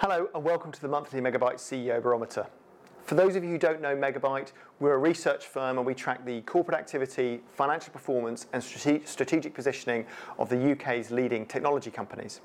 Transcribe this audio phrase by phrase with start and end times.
[0.00, 2.46] Hello, and welcome to the monthly Megabuyte CEO Barometer.
[3.02, 6.24] For those of you who don't know Megabuyte, we're a research firm and we track
[6.24, 10.06] the corporate activity, financial performance, and strategic positioning
[10.38, 12.42] of the UK's leading technology companies.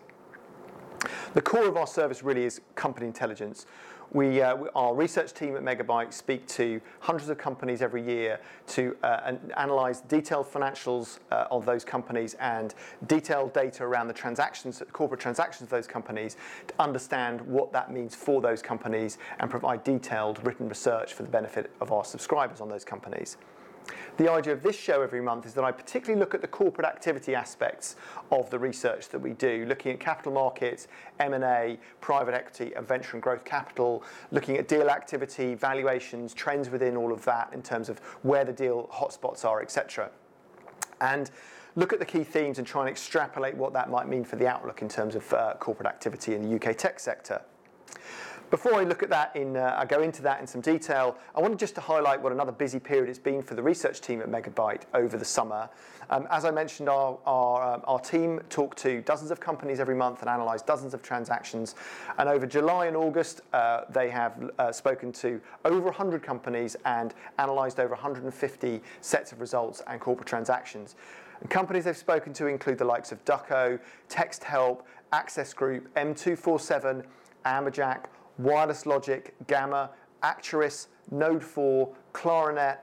[1.36, 3.68] The core of our service really is company intelligence.
[4.14, 8.96] We, uh, our research team at Megabuyte speak to hundreds of companies every year to
[9.02, 12.76] uh, analyze detailed financials uh, of those companies and
[13.08, 16.38] detailed data around the transactions, corporate transactions of those companies,
[16.68, 21.30] to understand what that means for those companies and provide detailed written research for the
[21.30, 23.38] benefit of our subscribers on those companies.
[24.18, 26.86] The idea of this show every month is that I particularly look at the corporate
[26.86, 27.96] activity aspects
[28.32, 30.88] of the research that we do, looking at capital markets,
[31.20, 36.96] M&A, private equity, and venture and growth capital, looking at deal activity, valuations, trends within
[36.96, 40.12] all of that in terms of where the deal hotspots are, etc.
[41.02, 41.32] And
[41.76, 44.46] look at the key themes and try and extrapolate what that might mean for the
[44.46, 47.42] outlook in terms of uh, corporate activity in the UK tech sector.
[48.54, 51.42] Before I look at that in, uh, I go into that in some detail, I
[51.42, 54.30] wanted just to highlight what another busy period it's been for the research team at
[54.30, 55.68] Megabuyte over the summer.
[56.12, 59.96] Um, as I mentioned, our, our, um, our team talked to dozens of companies every
[59.96, 61.74] month and analysed dozens of transactions.
[62.20, 67.16] And over July and August, uh, they have uh, spoken to over 100 companies and
[67.40, 70.96] analysed over 150 sets of results and corporate transactions.
[71.42, 77.04] And companies they've spoken to include the likes of Duco, TextHelp, Access Group, M247,
[77.46, 78.06] Amberjack,
[78.38, 79.92] Wireless Logic, Gamma,
[80.24, 82.78] Acturis, Node 4, Claranet,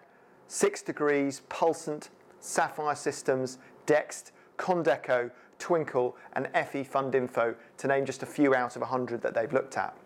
[0.47, 2.08] Six Degrees, Pulsant,
[2.41, 8.77] Sapphire Systems, Dext, Condeco, Twinkl, and FE Fund Info, to name just a few out
[8.77, 9.97] of 100 that they've looked at.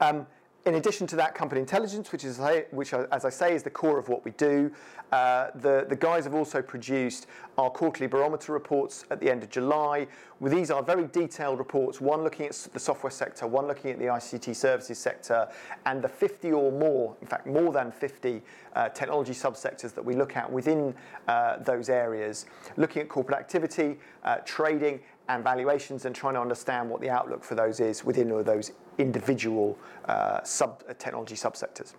[0.00, 0.26] Um,
[0.64, 3.98] in addition to that, company intelligence, which is which, as I say, is the core
[3.98, 4.70] of what we do.
[5.10, 7.26] Uh, the the guys have also produced
[7.58, 10.06] our quarterly barometer reports at the end of July.
[10.40, 12.00] Well, these are very detailed reports.
[12.00, 15.48] One looking at the software sector, one looking at the ICT services sector,
[15.86, 18.42] and the 50 or more, in fact, more than 50
[18.74, 20.94] uh, technology subsectors that we look at within
[21.28, 26.88] uh, those areas, looking at corporate activity, uh, trading, and valuations and trying to understand
[26.90, 31.94] what the outlook for those is within those individual uh, sub uh, technology subsectors.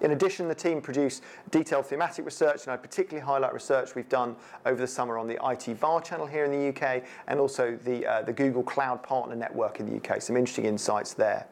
[0.00, 4.36] In addition, the team produce detailed thematic research, and I particularly highlight research we've done
[4.66, 8.06] over the summer on the IT VAR channel here in the UK and also the,
[8.06, 10.20] uh, the Google Cloud Partner Network in the UK.
[10.20, 11.46] Some interesting insights there.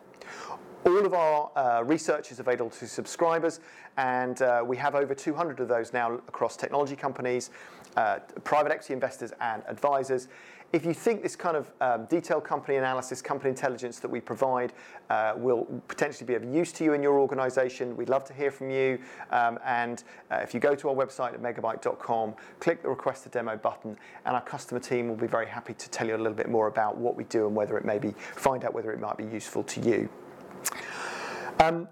[0.84, 3.60] All of our uh, research is available to subscribers,
[3.96, 7.50] and uh, we have over 200 of those now across technology companies,
[7.96, 10.28] uh, private equity investors, and advisors
[10.72, 14.72] if you think this kind of um, detailed company analysis, company intelligence that we provide
[15.10, 18.50] uh, will potentially be of use to you in your organization, we'd love to hear
[18.50, 18.98] from you.
[19.30, 23.28] Um, and uh, if you go to our website at megabuyte.com, click the request a
[23.28, 26.32] demo button, and our customer team will be very happy to tell you a little
[26.32, 29.00] bit more about what we do and whether it may be, find out whether it
[29.00, 30.08] might be useful to you.
[31.60, 31.86] Um,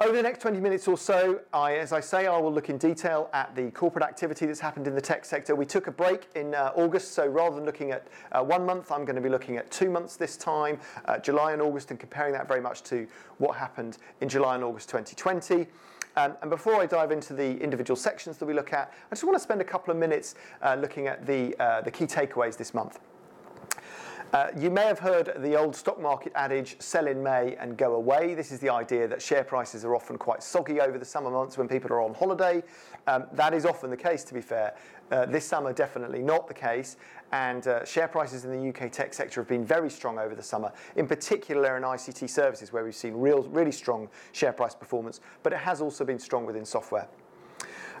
[0.00, 2.76] over the next 20 minutes or so, I, as I say, I will look in
[2.76, 5.56] detail at the corporate activity that's happened in the tech sector.
[5.56, 8.92] We took a break in uh, August, so rather than looking at uh, one month,
[8.92, 11.98] I'm going to be looking at two months this time, uh, July and August, and
[11.98, 13.06] comparing that very much to
[13.38, 15.66] what happened in July and August 2020.
[16.16, 19.24] Um, and before I dive into the individual sections that we look at, I just
[19.24, 22.56] want to spend a couple of minutes uh, looking at the, uh, the key takeaways
[22.58, 23.00] this month.
[24.32, 27.94] Uh, you may have heard the old stock market adage, sell in May and go
[27.94, 28.34] away.
[28.34, 31.56] This is the idea that share prices are often quite soggy over the summer months
[31.56, 32.62] when people are on holiday.
[33.06, 34.74] Um, that is often the case, to be fair.
[35.12, 36.96] Uh, this summer, definitely not the case.
[37.30, 40.42] And uh, share prices in the UK tech sector have been very strong over the
[40.42, 45.20] summer, in particular in ICT services, where we've seen real, really strong share price performance,
[45.44, 47.06] but it has also been strong within software.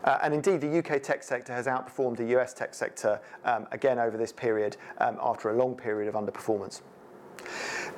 [0.06, 3.98] Uh, and indeed, the UK tech sector has outperformed the US tech sector um, again
[3.98, 6.80] over this period um, after a long period of underperformance.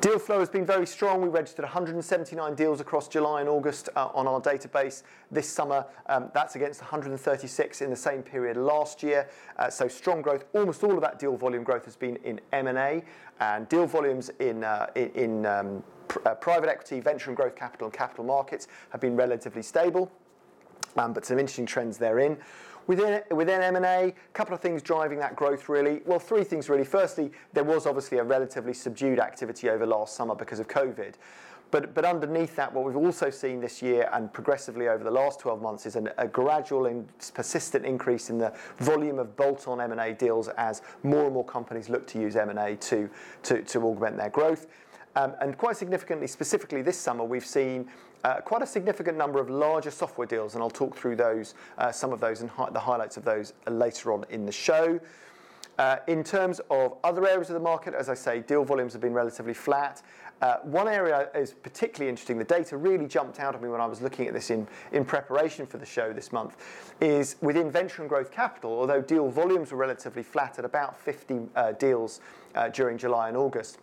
[0.00, 1.20] Deal flow has been very strong.
[1.20, 5.84] We registered 179 deals across July and August uh, on our database this summer.
[6.06, 9.28] Um, that's against 136 in the same period last year.
[9.58, 10.44] Uh, so strong growth.
[10.54, 13.02] Almost all of that deal volume growth has been in M&A,
[13.40, 14.64] and deal volumes in,
[14.94, 15.10] in,
[15.44, 20.12] in pr- private equity, venture and growth capital, and capital markets have been relatively stable
[20.96, 22.36] um, but some interesting trends therein.
[22.86, 26.00] Within, within M&A, a couple of things driving that growth really.
[26.06, 26.84] Well, three things really.
[26.84, 31.14] Firstly, there was obviously a relatively subdued activity over last summer because of COVID.
[31.70, 35.40] But, but underneath that, what we've also seen this year and progressively over the last
[35.40, 40.14] 12 months is an, a gradual and persistent increase in the volume of bolt-on M&A
[40.14, 43.10] deals as more and more companies look to use M&A to,
[43.42, 44.66] to, to augment their growth.
[45.16, 47.88] Um, and quite significantly, specifically this summer, we've seen
[48.44, 52.12] quite a significant number of larger software deals, and I'll talk through those, uh, some
[52.12, 55.00] of those and the highlights of those later on in the show.
[55.78, 59.02] Uh, in terms of other areas of the market, as I say, deal volumes have
[59.02, 60.02] been relatively flat,
[60.40, 63.86] Uh, one area is particularly interesting, the data really jumped out at me when I
[63.86, 64.68] was looking at this in,
[65.04, 66.56] preparation for the show this month,
[67.00, 71.40] is within venture and growth capital, although deal volumes were relatively flat at about 50
[71.56, 72.20] uh, deals
[72.54, 73.78] uh, during July and August,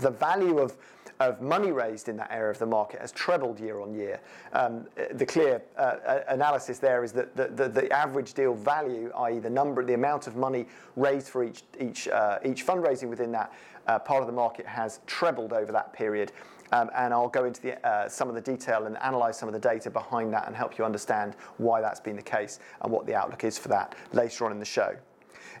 [0.00, 0.76] the value of
[1.20, 4.20] of money raised in that area of the market has trebled year on year.
[4.52, 9.84] Um, the clear uh, analysis there is that the, average deal value, i.e., the number,
[9.84, 10.66] the amount of money
[10.96, 13.52] raised for each each uh, fundraising within that
[13.86, 16.32] uh, part of the market has trebled over that period.
[16.70, 19.90] Um, and I'll go into some of the detail and analyze some of the data
[19.90, 23.42] behind that and help you understand why that's been the case and what the outlook
[23.42, 24.94] is for that later on in the show.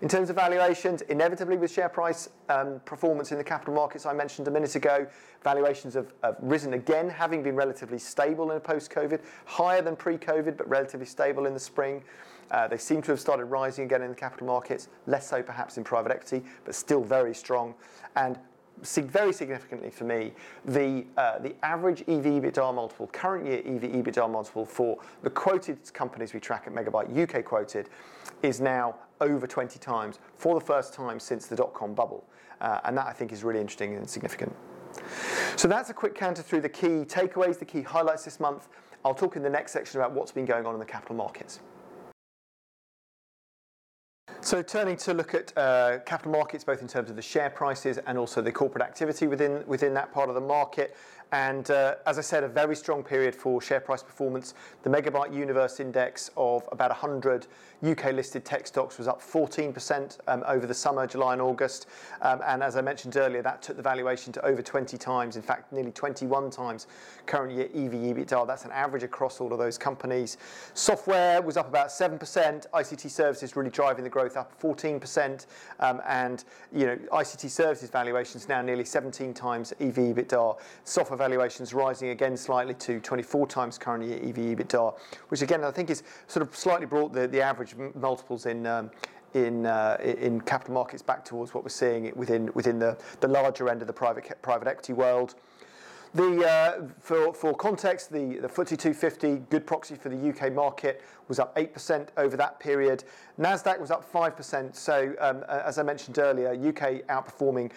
[0.00, 4.12] In terms of valuations, inevitably with share price um, performance in the capital markets I
[4.12, 5.08] mentioned a minute ago,
[5.42, 11.06] valuations have, risen again, having been relatively stable in post-COVID, higher than pre-COVID, but relatively
[11.06, 12.04] stable in the spring.
[12.52, 15.78] Uh, they seem to have started rising again in the capital markets, less so perhaps
[15.78, 17.74] in private equity, but still very strong.
[18.82, 20.32] Very significantly for me,
[20.64, 25.92] the, uh, the average EV EBITDA multiple, current year EV EBITDA multiple for the quoted
[25.92, 27.88] companies we track at Megabuyte, UK quoted,
[28.42, 32.24] is now over 20 times for the first time since the dot com bubble.
[32.60, 34.54] Uh, and that I think is really interesting and significant.
[35.56, 38.68] So that's a quick canter through the key takeaways, the key highlights this month.
[39.04, 41.60] I'll talk in the next section about what's been going on in the capital markets.
[44.48, 47.98] So turning to look at uh, capital markets, both in terms of the share prices
[48.06, 50.96] and also the corporate activity within, within that part of the market.
[51.32, 54.54] And uh, as I said, a very strong period for share price performance.
[54.82, 57.46] The Megabuyte Universe Index of about 100
[57.86, 61.86] UK listed tech stocks was up 14% um, over the summer, July and August.
[62.22, 65.42] Um, and as I mentioned earlier, that took the valuation to over 20 times, in
[65.42, 66.86] fact, nearly 21 times
[67.26, 68.46] current year EV EBITDA.
[68.46, 70.38] That's an average across all of those companies.
[70.74, 72.18] Software was up about 7%.
[72.18, 75.46] ICT services really driving the growth up 14%.
[75.80, 80.58] Um, and you know, ICT services valuations now nearly 17 times EV EBITDA.
[80.84, 84.98] Software valuations rising again slightly to 24 times current year EV EBITDA,
[85.28, 88.90] which again I think is sort of slightly brought the, average multiples in um,
[89.34, 93.82] in uh, in capital markets back towards what we're seeing within within the, larger end
[93.82, 95.34] of the private private equity world.
[96.14, 101.02] The, uh, for, for context, the, the FTSE 250, good proxy for the UK market,
[101.28, 103.04] was up 8% over that period.
[103.38, 104.74] NASDAQ was up 5%.
[104.74, 107.70] So, um, as I mentioned earlier, UK outperforming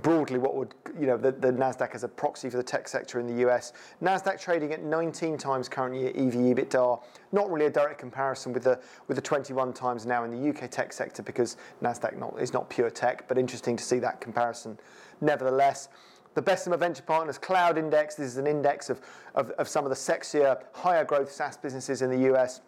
[0.00, 3.20] broadly what would, you know, the, the NASDAQ as a proxy for the tech sector
[3.20, 3.72] in the US.
[4.02, 7.02] NASDAQ trading at 19 times current year EV EBITDA.
[7.32, 10.70] Not really a direct comparison with the, with the 21 times now in the UK
[10.70, 14.78] tech sector because NASDAQ not, is not pure tech, but interesting to see that comparison
[15.20, 15.88] nevertheless.
[16.34, 19.02] The Bessemer Venture Partners Cloud Index, this is an index of,
[19.34, 22.62] of, of some of the sexier, higher growth SaaS businesses in the US.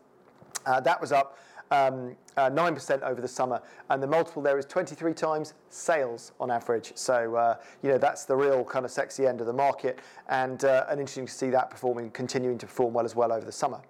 [0.66, 1.38] Uh, that was up
[1.74, 3.60] um, uh, 9% over the summer,
[3.90, 6.92] and the multiple there is 23 times sales on average.
[6.94, 9.98] So, uh, you know, that's the real kind of sexy end of the market,
[10.28, 13.44] and, uh, and interesting to see that performing, continuing to perform well as well over
[13.44, 13.80] the summer.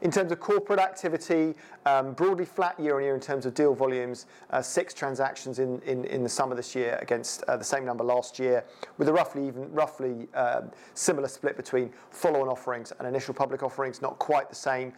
[0.00, 1.54] In terms of corporate activity,
[1.86, 4.26] um, broadly flat year on year in terms of deal volumes,
[4.60, 8.64] six transactions in, in, the summer this year against the same number last year,
[8.98, 14.02] with a roughly even roughly um, similar split between follow-on offerings and initial public offerings,
[14.02, 14.92] not quite the same.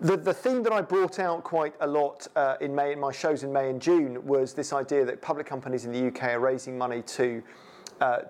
[0.00, 3.10] The, the theme that I brought out quite a lot uh, in May in my
[3.10, 6.38] shows in May and June was this idea that public companies in the UK are
[6.38, 7.42] raising money to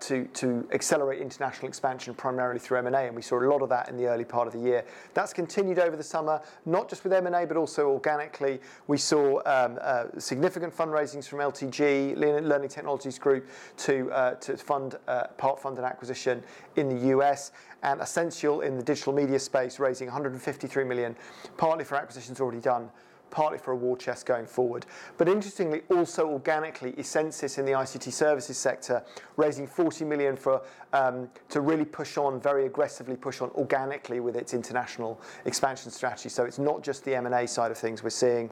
[0.01, 3.89] to, to accelerate international expansion primarily through M&A, and we saw a lot of that
[3.89, 4.85] in the early part of the year.
[5.15, 8.61] That's continued over the summer, not just with M&A, but also organically.
[8.87, 15.29] We saw um, uh, significant fundraisings from LTG, Learning Technologies Group, to, uh, fund uh,
[15.37, 16.43] part fund and acquisition
[16.77, 17.53] in the US,
[17.83, 21.17] and Ascential in the digital media space, raising 153 million,
[21.57, 22.91] partly for acquisitions already done,
[23.31, 24.87] partly for a war chest going forward.
[25.17, 29.05] But interestingly, also organically, Essensys in the ICT services sector,
[29.37, 34.37] raising 40 million for um, to really push on very aggressively, push on organically with
[34.37, 36.29] its international expansion strategy.
[36.29, 38.51] So it's not just the M&A side of things we're seeing.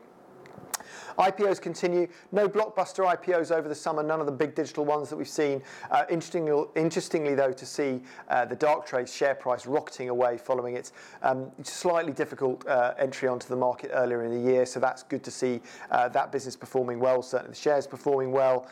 [1.19, 2.09] IPOs continue.
[2.33, 5.63] No blockbuster IPOs over the summer, none of the big digital ones that we've seen.
[5.91, 10.93] Uh, interestingly, interestingly, though, to see uh, the Darktrace share price rocketing away following its
[11.23, 14.67] um, slightly difficult uh, entry onto the market earlier in the year.
[14.67, 18.69] So that's good to see uh, that business performing well, certainly the shares performing well.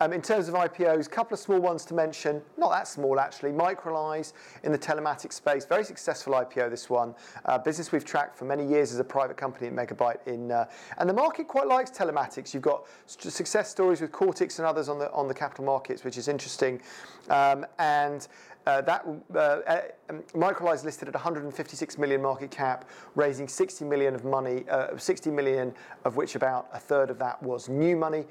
[0.00, 3.18] Um, in terms of IPOs, a couple of small ones to mention, not that small
[3.18, 3.50] actually.
[3.50, 7.14] Microlise in the telematics space, very successful IPO this one.
[7.44, 10.24] Uh, business we've tracked for many years as a private company at Megabuyte.
[10.26, 10.66] In, uh,
[10.98, 12.54] and the market quite likes telematics.
[12.54, 16.16] You've got success stories with Quartix and others on the, on the capital markets, which
[16.16, 16.80] is interesting.
[17.28, 18.28] Um, and
[18.66, 24.64] uh, that um, Microlise listed at 156 million market cap, raising 60 million of money,
[24.68, 25.72] uh, 60 million
[26.04, 28.26] of which about a third of that was new money.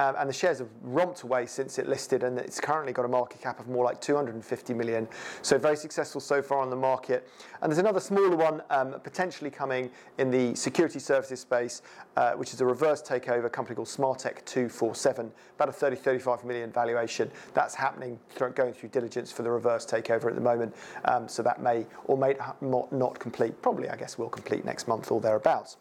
[0.00, 3.08] Um, and the shares have romped away since it listed, and it's currently got a
[3.08, 5.06] market cap of more like 250 million.
[5.42, 7.28] So very successful so far on the market.
[7.60, 11.82] And there's another smaller one um, potentially coming in the security services space,
[12.16, 16.44] uh, which is a reverse takeover a company called Smartech 247, about a 30, 35
[16.46, 17.30] million valuation.
[17.52, 20.74] That's happening, through, going through diligence for the reverse takeover at the moment.
[21.04, 23.60] Um, so that may or may not, not complete.
[23.60, 25.76] Probably, I guess, will complete next month or thereabouts.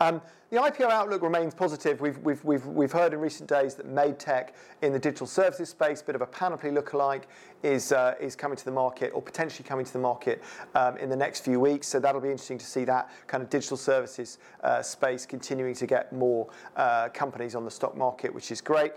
[0.00, 2.00] Um, the IPO outlook remains positive.
[2.00, 6.14] We've, heard in recent days that Made Tech in the digital services space, a bit
[6.14, 7.24] of a panoply lookalike,
[7.62, 10.42] is, uh, is coming to the market or potentially coming to the market
[10.74, 11.86] um, in the next few weeks.
[11.86, 15.86] So that'll be interesting to see that kind of digital services uh, space continuing to
[15.86, 18.92] get more uh, companies on the stock market, which is great.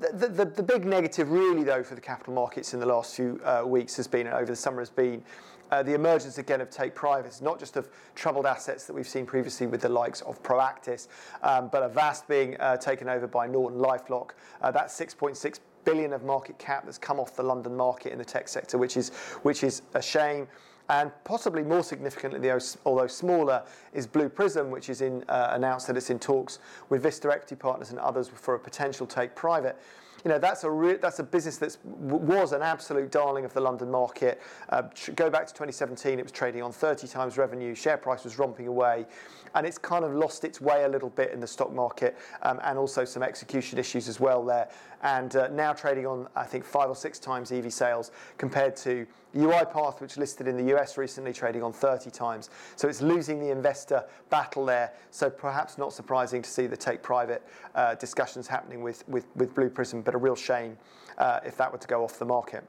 [0.00, 4.06] The, big negative, really, though, for the capital markets in the last few weeks has
[4.06, 5.22] been, over the summer, has been
[5.70, 9.26] uh, the emergence again of take privates, not just of troubled assets that we've seen
[9.26, 11.08] previously with the likes of Proactis,
[11.42, 14.30] um, but Avast being uh, taken over by Norton Lifelock.
[14.60, 18.24] Uh, that's 6.6 billion of market cap that's come off the London market in the
[18.24, 19.10] tech sector, which is
[19.42, 20.46] which is a shame.
[20.90, 22.50] And possibly more significantly,
[22.86, 27.02] although smaller, is Blue Prism, which is in, uh, announced that it's in talks with
[27.02, 29.76] Vista Equity Partners and others for a potential take private
[30.24, 33.60] you know, that's a, re- that's a business that was an absolute darling of the
[33.60, 34.40] London market.
[34.68, 34.82] Uh,
[35.14, 38.66] go back to 2017, it was trading on 30 times revenue, share price was romping
[38.66, 39.06] away,
[39.54, 42.60] and it's kind of lost its way a little bit in the stock market, um,
[42.64, 44.68] and also some execution issues as well there.
[45.02, 49.06] And uh, now trading on, I think, five or six times EV sales compared to
[49.34, 52.50] UiPath, which listed in the US recently, trading on 30 times.
[52.76, 54.92] So it's losing the investor battle there.
[55.10, 59.54] So perhaps not surprising to see the take private uh, discussions happening with, with, with
[59.54, 60.74] Blue Prism but a real shame
[61.18, 62.64] uh, if that were to go off the market.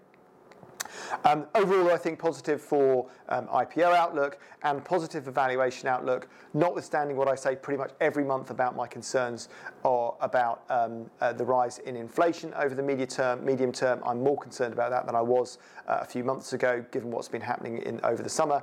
[1.24, 7.16] Um, overall, I think positive for um, IPO outlook and positive for valuation outlook, notwithstanding
[7.16, 9.48] what I say pretty much every month about my concerns
[9.84, 13.46] or about um, uh, the rise in inflation over the medium term.
[13.46, 16.84] Medium term, I'm more concerned about that than I was uh, a few months ago,
[16.92, 18.62] given what's been happening in over the summer.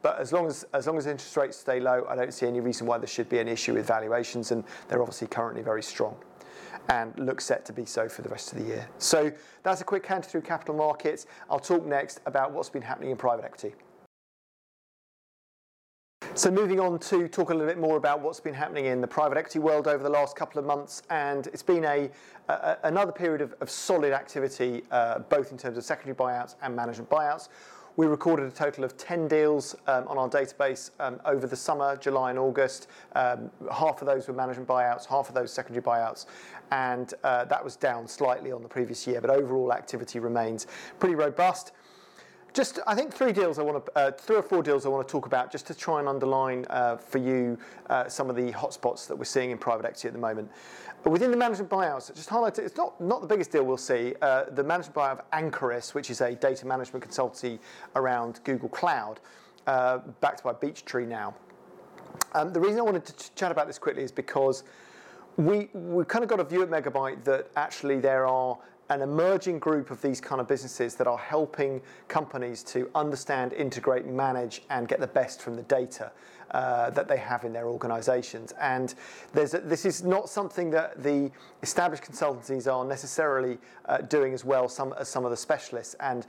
[0.00, 2.60] But as long as, as long as interest rates stay low, I don't see any
[2.60, 6.16] reason why there should be an issue with valuations, and they're obviously currently very strong
[6.88, 8.88] and look set to be so for the rest of the year.
[8.98, 11.26] So that's a quick canter through capital markets.
[11.50, 13.74] I'll talk next about what's been happening in private equity.
[16.36, 19.06] So moving on to talk a little bit more about what's been happening in the
[19.06, 22.10] private equity world over the last couple of months, and it's been a,
[22.48, 26.74] a another period of, of solid activity, uh, both in terms of secondary buyouts and
[26.74, 27.50] management buyouts.
[27.96, 31.96] We recorded a total of 10 deals um, on our database um, over the summer,
[31.96, 32.88] July and August.
[33.14, 36.26] Um, half of those were management buyouts, half of those secondary buyouts,
[36.72, 40.66] and uh, that was down slightly on the previous year, but overall activity remains
[40.98, 41.70] pretty robust.
[42.54, 45.06] Just, I think three deals I want to, uh, three or four deals I want
[45.06, 47.58] to talk about, just to try and underline uh, for you
[47.90, 50.48] uh, some of the hotspots that we're seeing in private equity at the moment.
[51.04, 54.14] Within the management buyouts, just highlight it, it's not, not the biggest deal we'll see.
[54.22, 57.58] Uh, the management buyout of Ancoris, which is a data management consultancy
[57.96, 59.18] around Google Cloud,
[59.66, 61.34] uh, backed by Beechtree now.
[62.34, 64.62] Um, the reason I wanted to ch- chat about this quickly is because
[65.36, 68.56] we, we kind of got a view at Megabuyte that actually there are
[68.90, 74.06] an emerging group of these kind of businesses that are helping companies to understand, integrate,
[74.06, 76.12] manage, and get the best from the data
[76.54, 78.52] uh, that they have in their organizations.
[78.60, 78.94] And
[79.34, 81.28] a, this is not something that the
[81.64, 85.96] established consultancies are necessarily uh, doing as well some, as some of the specialists.
[85.98, 86.26] And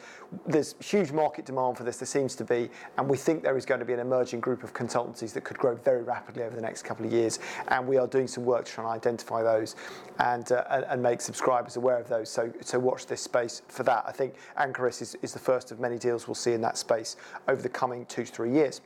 [0.48, 2.72] there's huge market demand for this, there seems to be.
[2.98, 5.60] And we think there is going to be an emerging group of consultancies that could
[5.60, 7.38] grow very rapidly over the next couple of years.
[7.68, 9.76] And we are doing some work to try and identify those
[10.18, 12.30] and, uh, and make subscribers aware of those.
[12.30, 14.04] So, so watch this space for that.
[14.08, 17.16] I think Ancoris is, is the first of many deals we'll see in that space
[17.48, 18.82] over the coming two to three years.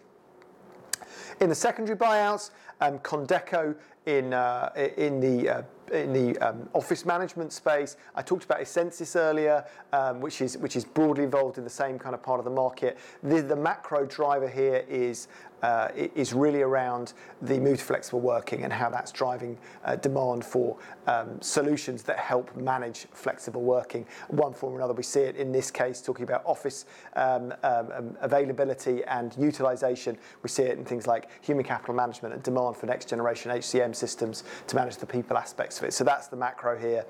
[1.41, 3.73] In the secondary buyouts, um, Condeco
[4.05, 7.97] in, uh, in the uh, in the um, office management space.
[8.15, 11.97] I talked about Essensys earlier, um, which is which is broadly involved in the same
[11.97, 12.97] kind of part of the market.
[13.23, 15.27] The, the macro driver here is
[15.61, 20.45] uh, is really around the move to flexible working and how that's driving uh, demand
[20.45, 24.05] for um, solutions that help manage flexible working.
[24.27, 26.85] One form or another, we see it in this case talking about office
[27.15, 30.17] um, um, um availability and utilization.
[30.43, 33.95] We see it in things like human capital management and demand for next generation HCM
[33.95, 35.93] systems to manage the people aspects of it.
[35.93, 37.05] So that's the macro here.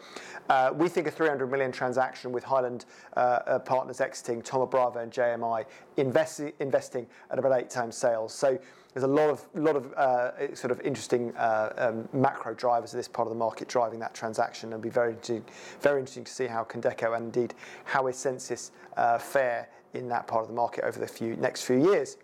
[0.50, 5.00] Uh, we think a 300 million transaction with Highland uh, uh, partners exiting, Thoma Bravo
[5.00, 5.66] and JMI
[5.98, 8.34] investi- investing at about eight times sales.
[8.40, 8.58] So
[8.94, 12.98] there's a lot of lot of uh, sort of interesting uh, um, macro drivers of
[12.98, 14.70] this part of the market driving that transaction.
[14.70, 15.44] It'll be very interesting,
[15.82, 17.54] very interesting to see how Condeco and indeed
[17.84, 21.84] how Essensys uh, fare in that part of the market over the few next few
[21.92, 22.18] years.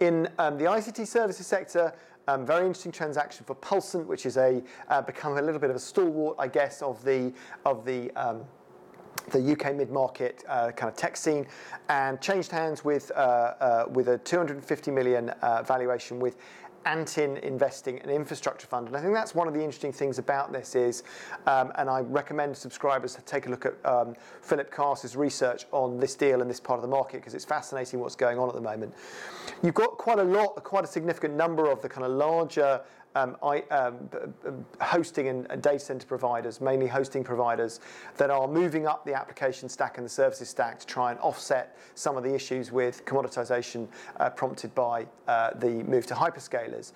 [0.00, 1.92] In um, the ICT services sector,
[2.26, 5.76] Um, very interesting transaction for Pulsant, which is a uh, become a little bit of
[5.76, 7.34] a stalwart, I guess, of the
[7.66, 8.44] of the um,
[9.30, 11.46] the UK mid-market uh, kind of tech scene,
[11.88, 16.36] and changed hands with uh, uh, with a 250 million uh, valuation with
[16.86, 18.88] Antin investing an infrastructure fund.
[18.88, 21.02] And I think that's one of the interesting things about this is,
[21.46, 25.98] um, and I recommend subscribers to take a look at um, Philip Carse's research on
[25.98, 28.54] this deal and this part of the market because it's fascinating what's going on at
[28.54, 28.94] the moment.
[29.62, 32.80] You've got quite a lot, quite a significant number of the kind of larger
[34.80, 37.80] hosting and, data center providers, mainly hosting providers,
[38.16, 41.76] that are moving up the application stack and the services stack to try and offset
[41.94, 46.92] some of the issues with commoditization uh, prompted by uh, the move to hyperscalers.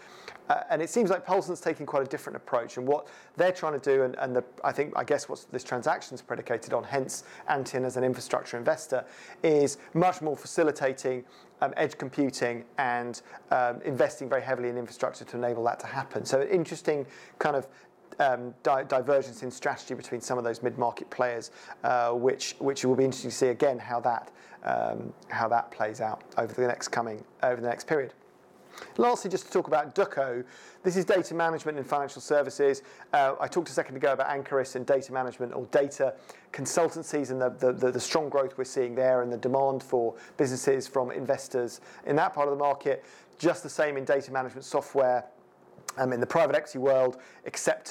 [0.48, 2.78] Uh, and it seems like Pulsant's taking quite a different approach.
[2.78, 3.06] And what
[3.36, 6.84] they're trying to do, and, I think, I guess what this transaction is predicated on,
[6.84, 9.04] hence Antin as an infrastructure investor,
[9.42, 11.24] is much more facilitating
[11.60, 16.24] um, edge computing and um, investing very heavily in infrastructure to enable that to happen.
[16.24, 17.06] So an interesting
[17.38, 17.68] kind of
[18.20, 21.50] um, di- divergence in strategy between some of those mid-market players,
[21.84, 24.30] uh, which which will be interesting to see again how that
[24.64, 28.12] um, how that plays out over the next coming over the next period.
[28.96, 30.42] Lastly, just to talk about Duco,
[30.82, 32.82] this is data management in financial services.
[33.12, 36.14] Uh, I talked a second ago about Ancoris and data management or data
[36.52, 40.88] consultancies and the, the, the, strong growth we're seeing there and the demand for businesses
[40.88, 43.04] from investors in that part of the market.
[43.38, 45.24] Just the same in data management software.
[45.96, 47.16] Um, in the private equity world,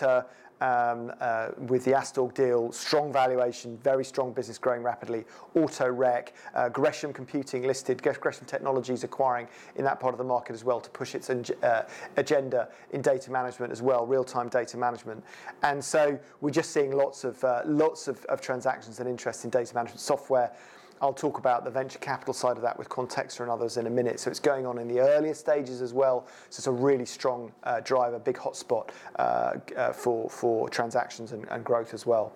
[0.01, 0.21] uh,
[0.59, 5.25] with the Astorg deal, strong valuation, very strong business growing rapidly.
[5.55, 10.63] Autorec, uh, Gresham Computing listed, Gresham Technologies acquiring in that part of the market as
[10.63, 11.87] well to push its uh,
[12.17, 15.23] agenda in data management as well, real-time data management.
[15.63, 19.49] And so we're just seeing lots of uh, lots of, of transactions and interest in
[19.49, 20.51] data management software.
[21.01, 23.89] I'll talk about the venture capital side of that with Quantexa and others in a
[23.89, 24.19] minute.
[24.19, 26.25] So it's going on in the earlier stages as well.
[26.49, 31.45] So it's a really strong uh, driver, big hotspot uh, uh, for, for transactions and,
[31.49, 32.33] and, growth as well.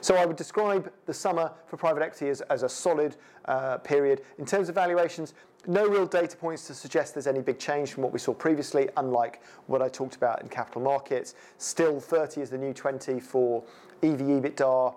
[0.00, 4.22] So I would describe the summer for private equity as, as a solid uh, period.
[4.38, 5.34] In terms of valuations,
[5.66, 8.88] no real data points to suggest there's any big change from what we saw previously,
[8.96, 11.34] unlike what I talked about in capital markets.
[11.58, 13.62] Still 30 is the new 20 for
[14.02, 14.94] EV EBITDA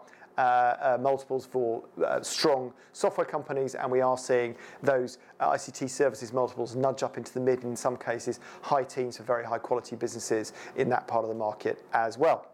[0.99, 7.03] multiples for uh, strong software companies, and we are seeing those ICT services multiples nudge
[7.03, 10.89] up into the mid, in some cases, high teens for very high quality businesses in
[10.89, 12.47] that part of the market as well.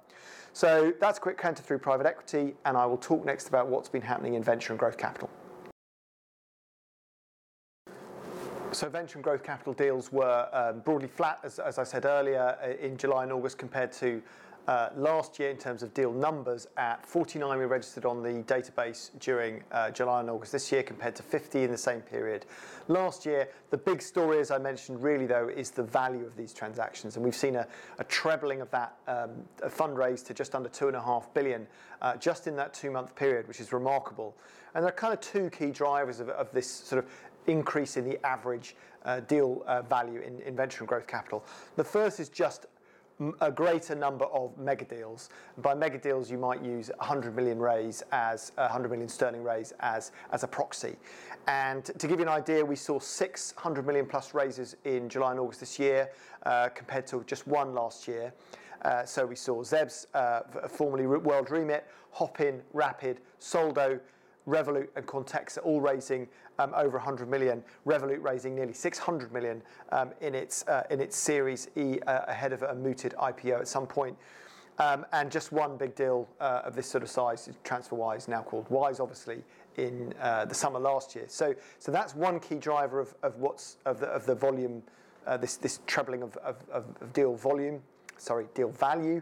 [0.53, 3.89] So that's a quick counter through private equity, and I will talk next about what's
[3.89, 5.29] been happening in venture and growth capital.
[8.71, 12.97] So venture and growth capital deals were um, broadly flat, as, I said earlier, in
[12.97, 14.48] July and August compared to uh,
[14.95, 19.63] last year in terms of deal numbers at 49 we registered on the database during
[19.71, 22.45] uh, July and August this year compared to 50 in the same period
[22.87, 23.47] last year.
[23.69, 27.15] The big story, as I mentioned, really though, is the value of these transactions.
[27.15, 27.67] And we've seen a,
[27.99, 29.31] a trebling of that um,
[29.69, 31.67] fundraise to just under two and a half billion
[32.01, 34.35] uh, just in that two month period, which is remarkable.
[34.75, 37.09] And there are kind of two key drivers of, of this sort of
[37.47, 41.43] increase in the average uh, deal uh, value in, in venture and growth capital.
[41.75, 42.67] The first is just
[43.41, 45.29] a greater number of mega deals.
[45.57, 50.11] By mega deals, you might use 100 million raise as 100 million sterling raise as
[50.31, 50.95] as a proxy.
[51.47, 55.39] And to give you an idea, we saw 600 million plus raises in July and
[55.39, 56.09] August this year,
[56.43, 58.33] uh, compared to just one last year.
[58.83, 63.99] Uh, so we saw Zepz, uh, formerly World Remit, Hopin, Rapyd, Soldo,
[64.49, 67.63] Revolut and Quantexa all raising um, over 100 million.
[67.85, 72.51] Revolut raising nearly 600 million um, in its uh, in its Series E uh, ahead
[72.51, 74.17] of a mooted IPO at some point.
[74.79, 78.69] Um, and just one big deal uh, of this sort of size, TransferWise, now called
[78.69, 79.43] Wise, obviously,
[79.75, 81.25] in uh, the summer last year.
[81.27, 84.81] So, so that's one key driver of, of what's of the, of the volume,
[85.27, 87.81] uh, this this trebling of, of, of deal volume,
[88.17, 89.21] sorry, deal value.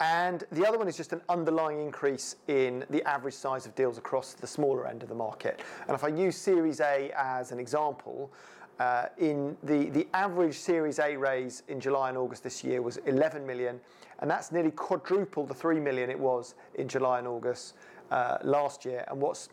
[0.00, 3.98] And the other one is just an underlying increase in the average size of deals
[3.98, 5.60] across the smaller end of the market.
[5.86, 8.32] And if I use Series A as an example,
[8.80, 12.96] uh, in the, the average Series A raise in July and August this year was
[13.06, 13.78] 11 million,
[14.18, 17.74] and that's nearly quadruple the 3 million it was in July and August
[18.10, 19.04] uh, last year.
[19.08, 19.50] And what's,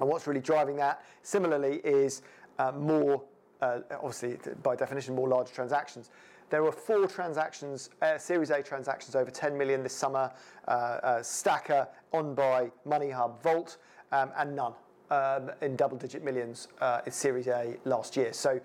[0.00, 2.22] and what's really driving that, similarly, is
[2.58, 3.22] uh, more,
[3.62, 6.10] obviously, by definition, more large transactions.
[6.50, 10.32] There were four transactions, uh, Series A transactions over 10 million this summer,
[10.66, 13.78] uh, uh, Stacker, OnBuy, MoneyHub, Vault,
[14.10, 14.72] um, and none
[15.12, 18.32] um, in double-digit millions uh, in Series A last year.
[18.32, 18.60] So,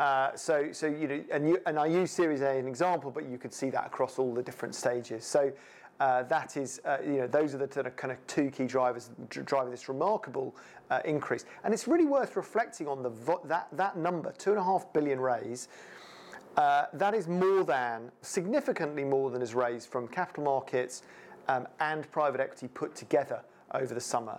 [0.00, 3.12] uh, so, so you know, and, you, and I use Series A as an example,
[3.12, 5.24] but you could see that across all the different stages.
[5.24, 5.52] So.
[6.00, 9.72] Uh, that is, uh, you know, those are the kind of two key drivers driving
[9.72, 10.54] this remarkable
[10.90, 14.60] uh, increase, and it's really worth reflecting on the vo- that that number, two and
[14.60, 15.66] a half billion raise,
[16.58, 21.02] that is more than, significantly more than is raised from capital markets
[21.48, 23.40] um, and private equity put together
[23.74, 24.38] over the summer.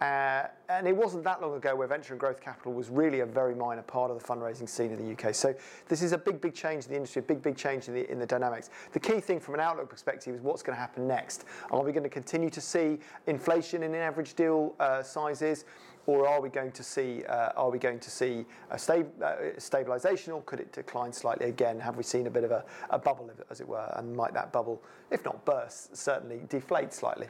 [0.00, 3.26] Uh, and it wasn't that long ago where venture and growth capital was really a
[3.26, 5.34] very minor part of the fundraising scene in the UK.
[5.34, 5.52] So
[5.88, 8.08] this is a big, big change in the industry, a big, big change in the,
[8.08, 8.70] in the dynamics.
[8.92, 11.46] The key thing from an outlook perspective is what's going to happen next.
[11.72, 15.64] Are we going to continue to see inflation in average deal uh, sizes?
[16.08, 20.32] Or are we going to see uh, are we going to see a uh, stabilization
[20.32, 23.30] or could it decline slightly again have we seen a bit of a, a bubble
[23.50, 27.28] as it were and might that bubble if not burst certainly deflate slightly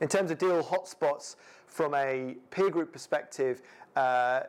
[0.00, 3.62] in terms of deal hotspots from a peer group perspective,
[3.96, 4.42] uh,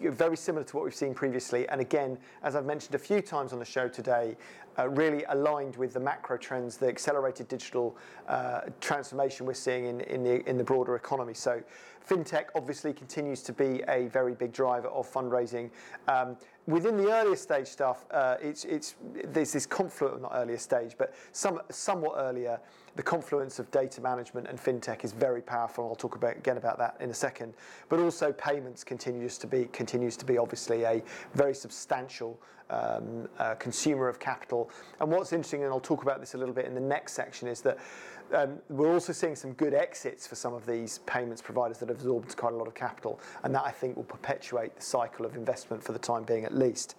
[0.00, 1.68] very similar to what we've seen previously.
[1.68, 4.36] And again, as I've mentioned a few times on the show today,
[4.78, 7.96] uh, really aligned with the macro trends, the accelerated digital
[8.28, 11.34] uh, transformation we're seeing in, in, the, in the broader economy.
[11.34, 11.62] So,
[12.08, 15.70] fintech obviously continues to be a very big driver of fundraising.
[16.08, 16.36] Um,
[16.66, 21.14] within the earlier stage stuff, uh, it's, it's, there's this confluence, not earlier stage, but
[21.32, 22.60] some, somewhat earlier
[22.96, 25.88] the confluence of data management and fintech is very powerful.
[25.88, 27.54] I'll talk about, again about that in a second.
[27.88, 31.02] But also payments continues to be continues to be obviously a
[31.34, 34.70] very substantial um, uh, consumer of capital.
[35.00, 37.48] And what's interesting, and I'll talk about this a little bit in the next section,
[37.48, 37.78] is that
[38.32, 41.98] um, we're also seeing some good exits for some of these payments providers that have
[41.98, 45.36] absorbed quite a lot of capital, and that I think will perpetuate the cycle of
[45.36, 46.94] investment for the time being at least.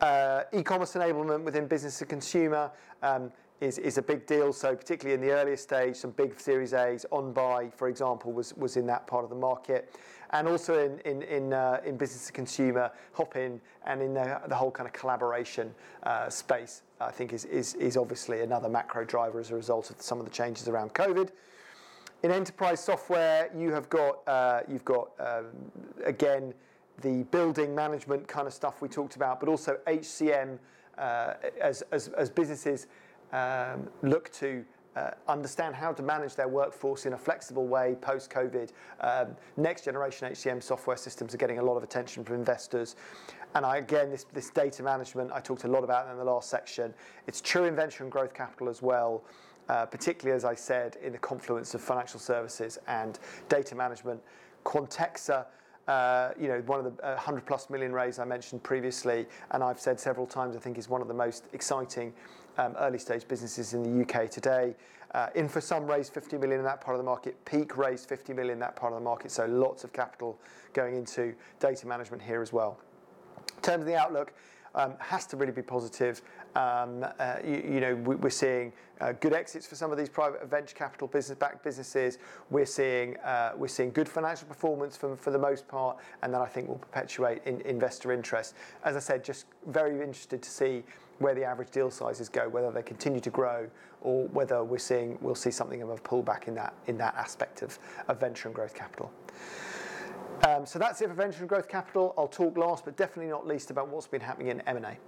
[0.00, 2.70] Uh, e-commerce enablement within business to consumer.
[3.02, 4.52] Um, is, a big deal.
[4.52, 8.76] So particularly in the earlier stage, some big Series A's, OnBuy, for example, was, was
[8.76, 9.94] in that part of the market.
[10.30, 14.70] And also in, in, in, uh, in business to consumer, Hopin, and in the, whole
[14.70, 19.50] kind of collaboration uh, space, I think is, is, is obviously another macro driver as
[19.50, 21.30] a result of some of the changes around COVID.
[22.22, 25.46] In enterprise software, you have got, uh, you've got um,
[26.04, 26.52] again,
[27.02, 30.58] the building management kind of stuff we talked about, but also HCM
[30.98, 32.86] as, as businesses
[33.32, 34.64] um, look to
[34.96, 38.72] uh, understand how to manage their workforce in a flexible way post COVID.
[39.00, 42.96] Um, next generation HCM software systems are getting a lot of attention from investors.
[43.54, 46.48] And I, again, this, this data management, I talked a lot about in the last
[46.48, 46.94] section.
[47.26, 49.22] It's true venture and growth capital as well.
[49.68, 54.20] Uh, particularly, as I said, in the confluence of financial services and data management.
[54.64, 55.46] Quantexa
[55.88, 59.62] uh, you know, one of the uh, 100 plus million raise I mentioned previously, and
[59.62, 62.12] I've said several times, I think is one of the most exciting
[62.58, 64.74] um, early stage businesses in the UK today.
[65.14, 67.42] Uh, InfoSum raised 50 million in that part of the market.
[67.44, 69.30] Peak raised 50 million in that part of the market.
[69.30, 70.38] So lots of capital
[70.72, 72.78] going into data management here as well.
[73.56, 74.32] In terms of the outlook,
[74.74, 76.20] um, has to really be positive.
[76.54, 80.46] Um, uh, you, know, we, are seeing uh, good exits for some of these private
[80.48, 82.18] venture capital business-backed businesses.
[82.50, 83.16] We're seeing
[83.56, 87.42] we're seeing good financial performance for, the most part, and that I think will perpetuate
[87.46, 88.54] in, investor interest.
[88.84, 90.82] As I said, just very interested to see
[91.18, 93.68] where the average deal sizes go, whether they continue to grow,
[94.00, 97.62] or whether we're seeing we'll see something of a pullback in that in that aspect
[97.62, 99.10] of, of venture and growth capital.
[100.46, 102.14] Um, so that's it for venture and growth capital.
[102.18, 104.98] I'll talk last, but definitely not least, about what's been happening in M&A.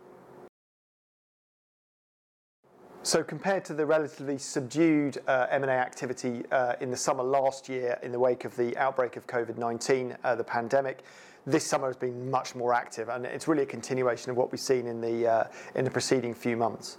[3.02, 7.98] So compared to the relatively subdued uh, M&A activity uh, in the summer last year
[8.02, 11.04] in the wake of the outbreak of COVID-19, uh, the pandemic,
[11.46, 14.60] this summer has been much more active, and it's really a continuation of what we've
[14.60, 16.98] seen in the uh, in the preceding few months.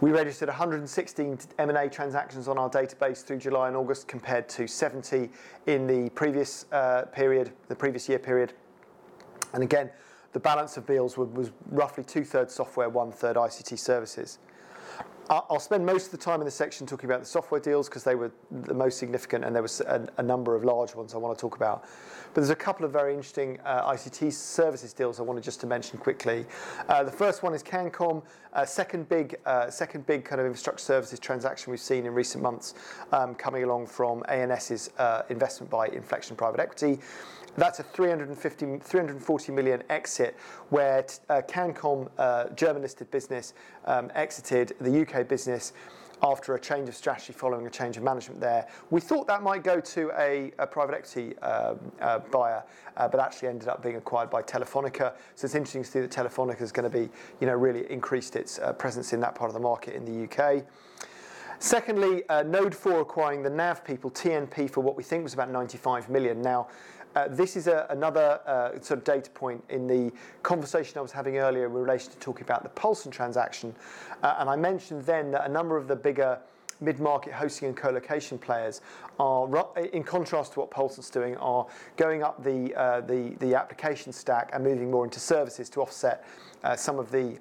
[0.00, 5.30] We registered 116 M&A transactions on our database through July and August, compared to 70
[5.66, 8.52] in the previous uh, period, the previous year period.
[9.52, 9.90] And again,
[10.32, 14.38] the balance of deals was, was roughly two thirds software, one third ICT services.
[15.28, 18.04] I'll spend most of the time in this section talking about the software deals because
[18.04, 21.18] they were the most significant and there was a, a, number of large ones I
[21.18, 21.82] want to talk about.
[22.32, 25.66] But there's a couple of very interesting uh, ICT services deals I wanted just to
[25.66, 26.46] mention quickly.
[26.88, 28.22] Uh, the first one is Cancom,
[28.64, 32.74] second big, uh, second big kind of infrastructure services transaction we've seen in recent months,
[33.12, 36.98] um, coming along from ANS's uh, investment by Inflection Private Equity.
[37.56, 40.36] That's a 350, 340 million exit
[40.68, 43.54] where uh, Cancom, uh, German listed business,
[43.86, 45.72] um, exited the UK business
[46.22, 48.66] after a change of strategy following a change of management there.
[48.90, 52.64] We thought that might go to a, a private equity um, uh, buyer,
[52.96, 55.14] uh, but actually ended up being acquired by Telefonica.
[55.34, 57.08] So it's interesting to see that Telefonica is going to be,
[57.40, 60.24] you know, really increased its uh, presence in that part of the market in the
[60.24, 60.64] UK.
[61.58, 65.50] Secondly, uh, Node 4 acquiring the NAV people, TNP, for what we think was about
[65.50, 66.42] 95 million.
[66.42, 66.68] Now,
[67.16, 71.12] uh, this is a, another uh, sort of data point in the conversation I was
[71.12, 73.74] having earlier in relation to talking about the Pulsant transaction.
[74.22, 76.38] Uh, and I mentioned then that a number of the bigger
[76.80, 78.82] mid-market hosting and co-location players
[79.18, 79.48] are,
[79.94, 84.50] in contrast to what Pulsant's doing, are going up the, uh, the, the application stack
[84.52, 86.26] and moving more into services to offset
[86.64, 87.38] uh, some of the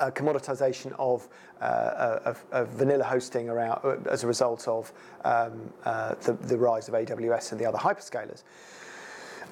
[0.00, 1.28] uh, commoditization of,
[1.60, 4.92] of, of, vanilla hosting around, uh, as a result of
[5.24, 8.42] um, uh, the, rise of AWS and the other hyperscalers.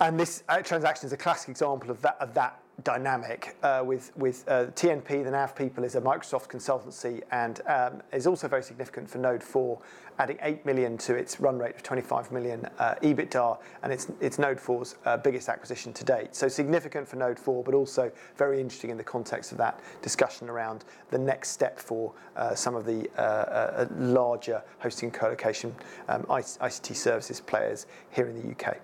[0.01, 2.03] And this uh, transaction is a classic example of
[2.35, 7.61] that dynamic uh, with, with uh, TNP, the NAV people, is a Microsoft consultancy and
[7.67, 9.79] um, is also very significant for Node 4,
[10.19, 14.39] adding 8 million to its run rate of 25 million uh, EBITDA, and it's, it's
[14.39, 16.35] Node 4's uh, biggest acquisition to date.
[16.35, 20.51] So significant for Node 4, but also very interesting in the context of that discussion
[20.51, 25.75] around the next step for uh, some of the uh, larger hosting co-location
[26.09, 28.79] um, ICT services players here in the UK.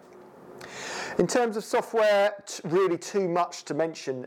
[1.19, 4.27] In terms of software, really too much to mention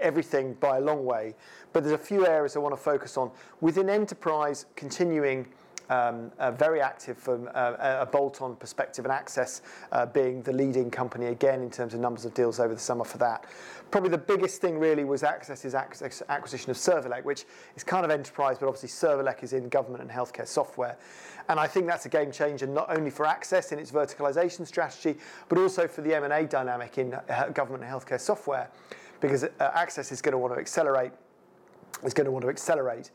[0.00, 1.34] everything by a long way,
[1.72, 3.30] but there's a few areas I want to focus on.
[3.60, 5.46] Within enterprise, continuing
[5.88, 10.90] um, uh, very active from uh, a bolt-on perspective and Access uh, being the leading
[10.90, 13.44] company again in terms of numbers of deals over the summer for that.
[13.90, 17.44] Probably the biggest thing really was Access's acquisition of Servelec, which
[17.76, 20.98] is kind of enterprise, but obviously Servelec is in government and healthcare software.
[21.48, 25.16] And I think that's a game changer, not only for Access in its verticalization strategy,
[25.48, 28.68] but also for the M&A dynamic in uh, government and healthcare software,
[29.20, 31.12] because uh, Access is going to want to accelerate,
[32.02, 33.12] is going to want to accelerate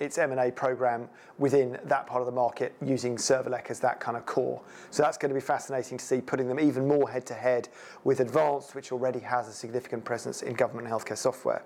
[0.00, 4.26] its M&A program within that part of the market using Servelec as that kind of
[4.26, 4.60] core.
[4.90, 7.68] So that's going to be fascinating to see, putting them even more head to head
[8.04, 11.62] with Advanced, which already has a significant presence in government healthcare software.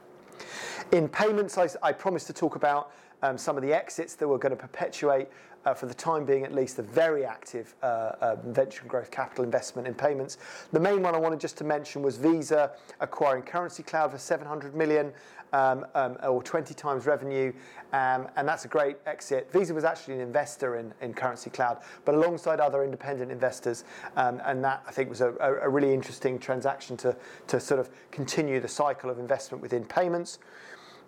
[0.92, 4.50] In payments, I, promised to talk about um, some of the exits that were going
[4.50, 7.87] to perpetuate uh, for the time being at least, a very active uh,
[8.20, 10.37] uh, venture and growth capital investment in payments.
[10.72, 14.74] The main one I wanted just to mention was Visa acquiring Currency Cloud for 700
[14.74, 15.12] million
[15.53, 17.53] um, um, or 20 times revenue,
[17.92, 19.48] um, and that's a great exit.
[19.53, 23.85] Visa was actually an investor in, Currency Cloud, but alongside other independent investors,
[24.16, 29.11] and that I think was a, really interesting transaction to sort of continue the cycle
[29.11, 30.40] of investment within payments.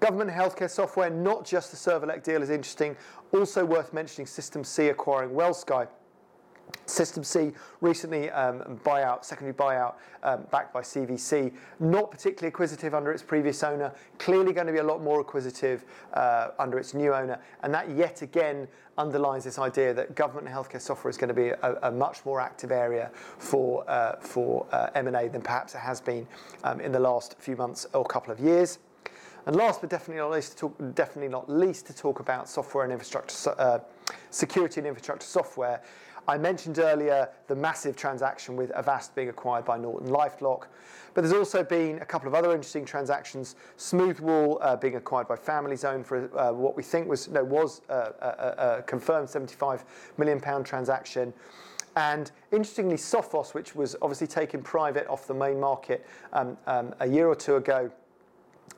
[0.01, 2.97] Government healthcare software, not just the Servelec deal is interesting,
[3.33, 5.89] also worth mentioning System C acquiring WellSky.
[6.87, 13.13] System C recently um, buyout, secondary buyout um, backed by CVC, not particularly acquisitive under
[13.13, 17.15] its previous owner, clearly going to be a lot more acquisitive uh, under its new
[17.15, 18.67] owner, and that yet again
[18.99, 22.25] underlines this idea that government and healthcare software is going to be a, a much
[22.25, 26.27] more active area for uh, for uh, M&A than perhaps it has been
[26.65, 28.79] um, in the last few months or couple of years.
[29.47, 32.83] And last but definitely not least, to talk, definitely not least, to talk about software
[32.83, 33.79] and infrastructure, uh,
[34.31, 35.83] security and infrastructure software.
[36.29, 40.65] I mentioned earlier the massive transaction with Avast being acquired by Norton LifeLock,
[41.15, 43.55] but there's also been a couple of other interesting transactions.
[43.79, 47.83] Smoothwall uh, being acquired by Family Zone for uh, what we think was no was
[47.89, 49.85] a, a, confirmed 75
[50.19, 51.33] million pound transaction.
[51.95, 57.09] And interestingly, Sophos, which was obviously taken private off the main market um, um, a
[57.09, 57.91] year or two ago,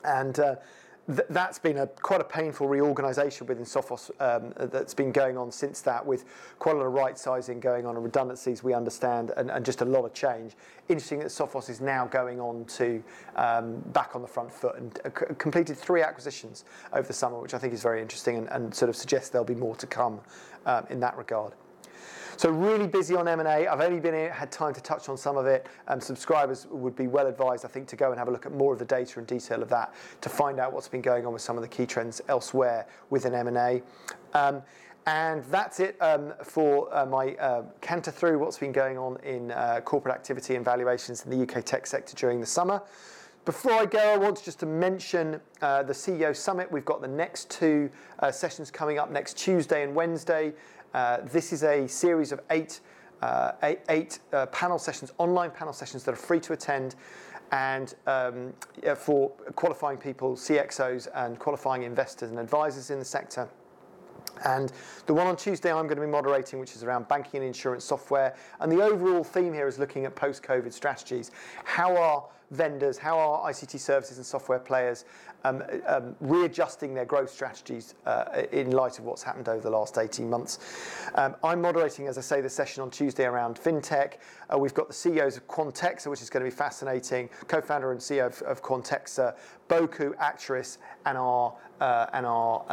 [0.03, 0.55] and uh,
[1.07, 5.51] th- that's been a quite a painful reorganisation within Sophos um, that's been going on
[5.51, 6.25] since that, with
[6.59, 9.81] quite a lot of right sizing going on and redundancies we understand, and, and, just
[9.81, 10.53] a lot of change.
[10.87, 13.03] Interesting that Sophos is now going on to
[13.35, 17.39] um, back on the front foot and uh, c- completed three acquisitions over the summer,
[17.39, 19.87] which I think is very interesting and, and sort of suggests there'll be more to
[19.87, 20.19] come
[20.65, 21.53] um, in that regard.
[22.37, 23.67] So really busy on M&A.
[23.67, 25.67] I've only been here, had time to touch on some of it.
[25.87, 28.53] Um, subscribers would be well advised, I think, to go and have a look at
[28.53, 31.33] more of the data and detail of that to find out what's been going on
[31.33, 33.81] with some of the key trends elsewhere within M&A.
[34.33, 34.61] Um,
[35.05, 39.51] and that's it um, for uh, my uh, canter through what's been going on in
[39.51, 42.81] uh, corporate activity and valuations in the UK tech sector during the summer.
[43.45, 46.71] Before I go, I want just to mention uh, the CEO Summit.
[46.71, 50.53] We've got the next two uh, sessions coming up next Tuesday and Wednesday.
[50.93, 52.79] Uh, this is a series of eight,
[53.21, 56.95] uh, eight, eight uh, panel sessions, online panel sessions that are free to attend
[57.51, 58.53] and um,
[58.95, 63.49] for qualifying people, CXOs, and qualifying investors and advisors in the sector.
[64.45, 64.71] And
[65.05, 67.83] the one on Tuesday I'm going to be moderating, which is around banking and insurance
[67.83, 68.35] software.
[68.59, 71.31] And the overall theme here is looking at post COVID strategies.
[71.63, 75.05] How are vendors, how are ICT services and software players
[75.43, 79.97] um, um, readjusting their growth strategies uh, in light of what's happened over the last
[79.97, 80.59] 18 months.
[81.15, 84.15] Um, I'm moderating, as I say, the session on Tuesday around fintech.
[84.53, 87.99] Uh, we've got the CEOs of Quantexa, which is going to be fascinating, co-founder and
[87.99, 89.35] CEO of, of Quantexa,
[89.69, 92.65] Boku, Actress, and our uh, and our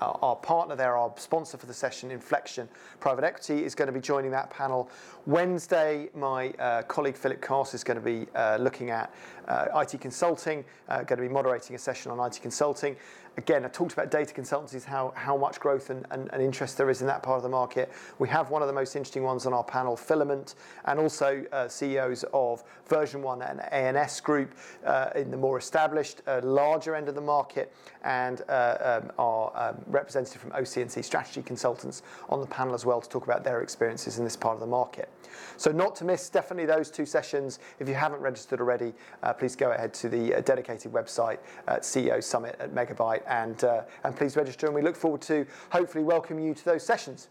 [0.00, 2.68] um, our partner there, our sponsor for the session, Inflection
[3.00, 4.90] Private Equity, is going to be joining that panel.
[5.26, 9.12] Wednesday, my uh, colleague Philip Carse is going to be uh, looking at
[9.48, 12.96] uh, IT consulting, uh, going to be moderating a session on IT consulting.
[13.38, 16.88] Again, I talked about data consultancies, how, how much growth and, and, and, interest there
[16.88, 17.92] is in that part of the market.
[18.18, 20.54] We have one of the most interesting ones on our panel, Filament,
[20.86, 24.54] and also uh, CEOs of Version 1 and ANS Group
[24.86, 29.52] uh, in the more established, uh, larger end of the market, and uh, um, our
[29.54, 33.60] um, representative from OC&C Strategy Consultants on the panel as well to talk about their
[33.60, 35.10] experiences in this part of the market.
[35.56, 37.58] So not to miss definitely those two sessions.
[37.78, 41.82] If you haven't registered already, uh, please go ahead to the uh, dedicated website at
[41.82, 44.66] CEO Summit at Megabuyte and, uh, and please register.
[44.66, 47.28] And we look forward to hopefully welcoming you to those sessions.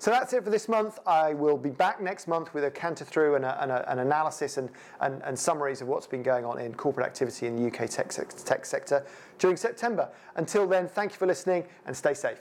[0.00, 1.00] So that's it for this month.
[1.06, 3.98] I will be back next month with a canter through and, a, and a, an
[3.98, 4.70] analysis and,
[5.00, 8.10] and, and, summaries of what's been going on in corporate activity in the UK tech,
[8.10, 9.04] tech sector
[9.38, 10.08] during September.
[10.36, 12.38] Until then, thank you for listening and stay safe.